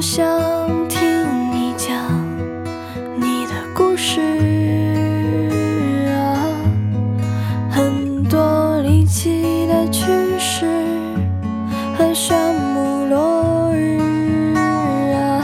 [0.00, 0.26] 想
[0.88, 1.00] 听
[1.52, 1.94] 你讲
[3.16, 4.20] 你的故事
[6.10, 6.36] 啊，
[7.70, 10.06] 很多离奇的趣
[10.38, 10.66] 事
[11.96, 14.54] 和山姆落日
[15.14, 15.42] 啊。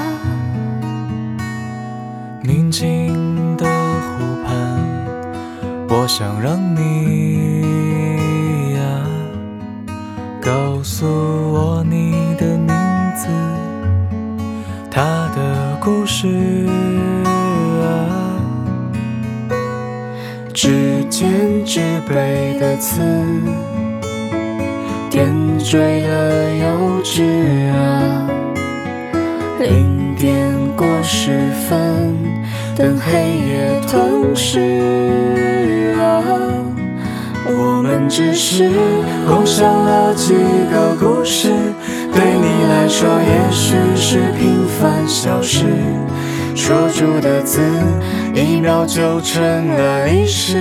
[2.42, 4.78] 宁静的湖畔，
[5.89, 8.80] 我想让你呀、
[10.42, 11.72] 告诉我
[21.23, 23.01] 指尖之辈的刺，
[25.09, 25.25] 点
[25.57, 27.23] 缀了幼稚
[27.71, 28.29] 啊。
[29.61, 30.34] 零点
[30.77, 31.31] 过十
[31.69, 32.17] 分，
[32.75, 33.12] 等黑
[33.47, 36.25] 夜吞噬啊。
[37.47, 38.69] 我们只是
[39.29, 40.34] 共享了几
[40.73, 41.53] 个故事，
[42.12, 45.67] 对你来说也许是平凡小事。
[46.57, 47.61] 说出的字，
[48.34, 50.61] 一秒就成了历史。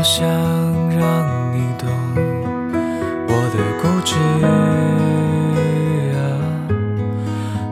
[0.00, 0.26] 我想
[0.98, 1.86] 让你懂
[3.28, 4.16] 我的固执
[6.16, 6.18] 啊，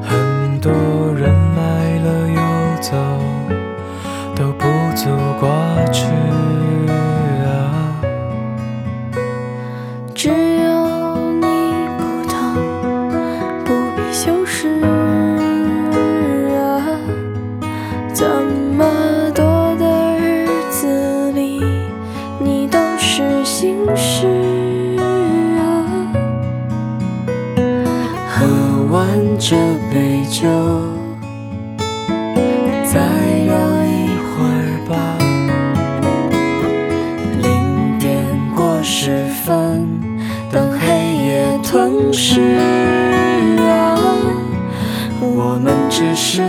[0.02, 0.70] 很多
[1.14, 2.40] 人来了又
[2.82, 2.92] 走，
[4.36, 5.08] 都不足
[5.40, 5.48] 挂
[5.90, 6.04] 齿
[7.46, 7.48] 啊。
[10.14, 11.46] 只有你
[11.96, 12.36] 不懂，
[13.64, 14.68] 不必修饰
[16.52, 16.60] 啊。
[18.12, 18.28] 怎
[18.76, 18.84] 么
[19.34, 19.47] 多
[23.60, 24.28] 心事
[25.58, 25.58] 啊。
[28.28, 28.46] 喝
[28.88, 28.96] 完
[29.36, 29.56] 这
[29.92, 30.46] 杯酒，
[32.84, 33.00] 再
[33.46, 34.94] 聊一会儿吧。
[37.42, 38.24] 零点
[38.54, 39.88] 过十分，
[40.52, 40.86] 等黑
[41.26, 42.40] 夜吞噬
[43.58, 43.98] 啊。
[45.20, 46.46] 我们只是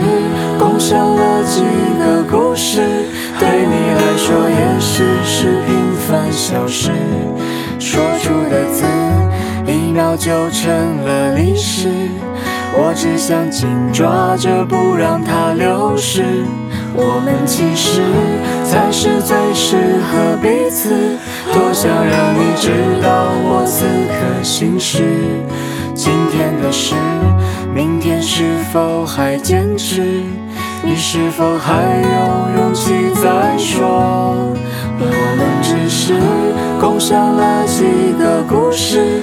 [0.60, 1.60] 共享了几
[1.98, 2.80] 个故事，
[3.40, 5.74] 对你来说也许是平
[6.06, 6.89] 凡小事。
[10.16, 10.70] 就成
[11.04, 11.88] 了历史。
[12.72, 16.24] 我只想紧抓着，不让它流逝。
[16.94, 18.02] 我们其实
[18.64, 20.90] 才是最适合彼此。
[21.52, 22.70] 多想让你知
[23.02, 25.02] 道我此刻心事。
[25.94, 26.94] 今天的事，
[27.74, 30.22] 明天是否还坚持？
[30.82, 34.54] 你是否还有勇气再说？
[35.02, 36.14] 我们只是
[36.80, 37.84] 共享了几
[38.18, 39.22] 个故事，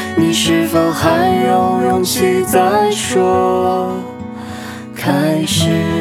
[0.17, 3.95] 你是否还有勇气再说
[4.95, 6.00] 开始？